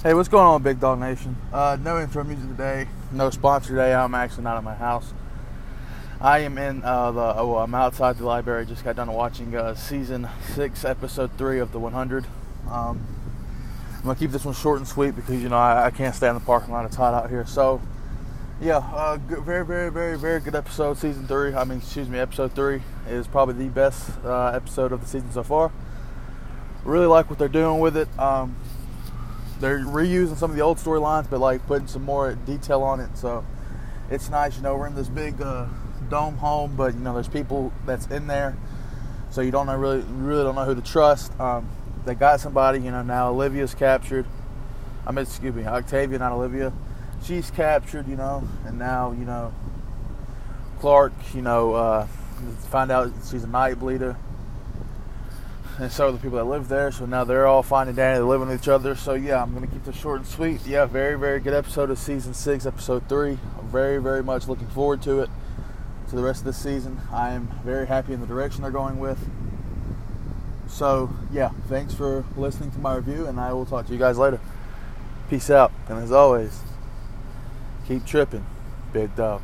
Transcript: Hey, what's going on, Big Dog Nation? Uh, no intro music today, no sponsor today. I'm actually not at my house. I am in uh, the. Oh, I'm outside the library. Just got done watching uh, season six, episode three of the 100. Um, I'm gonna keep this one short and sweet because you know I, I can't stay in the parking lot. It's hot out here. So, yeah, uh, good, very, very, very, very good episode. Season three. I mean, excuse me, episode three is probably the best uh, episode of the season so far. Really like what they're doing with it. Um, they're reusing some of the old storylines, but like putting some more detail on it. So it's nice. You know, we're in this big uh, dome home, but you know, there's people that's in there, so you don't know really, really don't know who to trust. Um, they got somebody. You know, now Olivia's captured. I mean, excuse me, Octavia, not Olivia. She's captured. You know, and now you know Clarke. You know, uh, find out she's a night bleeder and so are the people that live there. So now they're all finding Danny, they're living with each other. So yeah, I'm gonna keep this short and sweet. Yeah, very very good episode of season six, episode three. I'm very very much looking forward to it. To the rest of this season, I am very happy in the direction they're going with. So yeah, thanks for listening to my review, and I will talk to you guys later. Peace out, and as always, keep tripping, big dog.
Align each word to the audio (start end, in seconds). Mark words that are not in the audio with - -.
Hey, 0.00 0.14
what's 0.14 0.28
going 0.28 0.46
on, 0.46 0.62
Big 0.62 0.78
Dog 0.78 1.00
Nation? 1.00 1.36
Uh, 1.52 1.76
no 1.82 2.00
intro 2.00 2.22
music 2.22 2.48
today, 2.50 2.86
no 3.10 3.30
sponsor 3.30 3.70
today. 3.70 3.92
I'm 3.92 4.14
actually 4.14 4.44
not 4.44 4.56
at 4.56 4.62
my 4.62 4.76
house. 4.76 5.12
I 6.20 6.38
am 6.38 6.56
in 6.56 6.84
uh, 6.84 7.10
the. 7.10 7.34
Oh, 7.36 7.56
I'm 7.56 7.74
outside 7.74 8.16
the 8.16 8.24
library. 8.24 8.64
Just 8.64 8.84
got 8.84 8.94
done 8.94 9.10
watching 9.12 9.56
uh, 9.56 9.74
season 9.74 10.28
six, 10.54 10.84
episode 10.84 11.36
three 11.36 11.58
of 11.58 11.72
the 11.72 11.80
100. 11.80 12.26
Um, 12.70 13.04
I'm 13.96 14.02
gonna 14.04 14.14
keep 14.14 14.30
this 14.30 14.44
one 14.44 14.54
short 14.54 14.78
and 14.78 14.86
sweet 14.86 15.16
because 15.16 15.42
you 15.42 15.48
know 15.48 15.58
I, 15.58 15.86
I 15.86 15.90
can't 15.90 16.14
stay 16.14 16.28
in 16.28 16.34
the 16.34 16.40
parking 16.42 16.72
lot. 16.72 16.84
It's 16.84 16.94
hot 16.94 17.12
out 17.12 17.28
here. 17.28 17.44
So, 17.44 17.82
yeah, 18.60 18.76
uh, 18.76 19.16
good, 19.16 19.40
very, 19.40 19.66
very, 19.66 19.90
very, 19.90 20.16
very 20.16 20.38
good 20.38 20.54
episode. 20.54 20.96
Season 20.98 21.26
three. 21.26 21.54
I 21.54 21.64
mean, 21.64 21.78
excuse 21.78 22.08
me, 22.08 22.20
episode 22.20 22.52
three 22.52 22.82
is 23.08 23.26
probably 23.26 23.54
the 23.54 23.70
best 23.70 24.10
uh, 24.24 24.52
episode 24.54 24.92
of 24.92 25.00
the 25.00 25.08
season 25.08 25.32
so 25.32 25.42
far. 25.42 25.72
Really 26.84 27.06
like 27.06 27.28
what 27.28 27.40
they're 27.40 27.48
doing 27.48 27.80
with 27.80 27.96
it. 27.96 28.08
Um, 28.16 28.54
they're 29.60 29.80
reusing 29.80 30.36
some 30.36 30.50
of 30.50 30.56
the 30.56 30.62
old 30.62 30.78
storylines, 30.78 31.28
but 31.28 31.40
like 31.40 31.66
putting 31.66 31.88
some 31.88 32.02
more 32.02 32.34
detail 32.34 32.82
on 32.82 33.00
it. 33.00 33.16
So 33.16 33.44
it's 34.10 34.30
nice. 34.30 34.56
You 34.56 34.62
know, 34.62 34.76
we're 34.76 34.86
in 34.86 34.94
this 34.94 35.08
big 35.08 35.40
uh, 35.40 35.66
dome 36.08 36.36
home, 36.36 36.74
but 36.76 36.94
you 36.94 37.00
know, 37.00 37.14
there's 37.14 37.28
people 37.28 37.72
that's 37.86 38.06
in 38.06 38.26
there, 38.26 38.56
so 39.30 39.40
you 39.40 39.50
don't 39.50 39.66
know 39.66 39.76
really, 39.76 40.00
really 40.00 40.44
don't 40.44 40.54
know 40.54 40.64
who 40.64 40.74
to 40.74 40.82
trust. 40.82 41.38
Um, 41.40 41.68
they 42.04 42.14
got 42.14 42.40
somebody. 42.40 42.80
You 42.80 42.90
know, 42.90 43.02
now 43.02 43.30
Olivia's 43.30 43.74
captured. 43.74 44.26
I 45.06 45.10
mean, 45.10 45.24
excuse 45.24 45.54
me, 45.54 45.64
Octavia, 45.64 46.18
not 46.18 46.32
Olivia. 46.32 46.72
She's 47.24 47.50
captured. 47.50 48.08
You 48.08 48.16
know, 48.16 48.46
and 48.64 48.78
now 48.78 49.12
you 49.12 49.24
know 49.24 49.52
Clarke. 50.80 51.34
You 51.34 51.42
know, 51.42 51.74
uh, 51.74 52.06
find 52.70 52.90
out 52.90 53.12
she's 53.28 53.44
a 53.44 53.48
night 53.48 53.78
bleeder 53.78 54.16
and 55.78 55.92
so 55.92 56.08
are 56.08 56.12
the 56.12 56.18
people 56.18 56.38
that 56.38 56.44
live 56.44 56.68
there. 56.68 56.90
So 56.90 57.06
now 57.06 57.24
they're 57.24 57.46
all 57.46 57.62
finding 57.62 57.94
Danny, 57.94 58.16
they're 58.16 58.24
living 58.24 58.48
with 58.48 58.60
each 58.60 58.68
other. 58.68 58.94
So 58.94 59.14
yeah, 59.14 59.42
I'm 59.42 59.54
gonna 59.54 59.66
keep 59.66 59.84
this 59.84 59.96
short 59.96 60.20
and 60.20 60.26
sweet. 60.26 60.66
Yeah, 60.66 60.86
very 60.86 61.18
very 61.18 61.40
good 61.40 61.54
episode 61.54 61.90
of 61.90 61.98
season 61.98 62.34
six, 62.34 62.66
episode 62.66 63.08
three. 63.08 63.38
I'm 63.58 63.68
very 63.68 63.98
very 63.98 64.22
much 64.22 64.48
looking 64.48 64.68
forward 64.68 65.02
to 65.02 65.20
it. 65.20 65.30
To 66.10 66.16
the 66.16 66.22
rest 66.22 66.40
of 66.40 66.46
this 66.46 66.56
season, 66.56 67.02
I 67.12 67.30
am 67.30 67.48
very 67.64 67.86
happy 67.86 68.14
in 68.14 68.20
the 68.20 68.26
direction 68.26 68.62
they're 68.62 68.70
going 68.70 68.98
with. 68.98 69.18
So 70.66 71.10
yeah, 71.30 71.50
thanks 71.68 71.94
for 71.94 72.24
listening 72.36 72.70
to 72.72 72.78
my 72.78 72.96
review, 72.96 73.26
and 73.26 73.38
I 73.38 73.52
will 73.52 73.66
talk 73.66 73.86
to 73.86 73.92
you 73.92 73.98
guys 73.98 74.18
later. 74.18 74.40
Peace 75.28 75.50
out, 75.50 75.70
and 75.88 76.02
as 76.02 76.10
always, 76.10 76.60
keep 77.86 78.06
tripping, 78.06 78.46
big 78.92 79.14
dog. 79.14 79.42